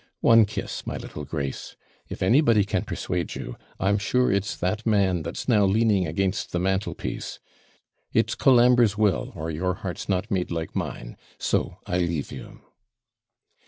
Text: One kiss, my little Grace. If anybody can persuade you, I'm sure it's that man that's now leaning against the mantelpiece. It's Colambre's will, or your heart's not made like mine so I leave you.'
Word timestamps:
One 0.21 0.45
kiss, 0.45 0.87
my 0.87 0.97
little 0.97 1.25
Grace. 1.25 1.75
If 2.09 2.23
anybody 2.23 2.63
can 2.65 2.85
persuade 2.85 3.35
you, 3.35 3.55
I'm 3.79 3.99
sure 3.99 4.31
it's 4.31 4.55
that 4.57 4.83
man 4.83 5.21
that's 5.21 5.47
now 5.47 5.63
leaning 5.65 6.07
against 6.07 6.51
the 6.53 6.59
mantelpiece. 6.59 7.37
It's 8.11 8.33
Colambre's 8.33 8.97
will, 8.97 9.31
or 9.35 9.51
your 9.51 9.75
heart's 9.75 10.09
not 10.09 10.31
made 10.31 10.49
like 10.49 10.75
mine 10.75 11.17
so 11.37 11.77
I 11.85 11.99
leave 11.99 12.31
you.' 12.31 12.61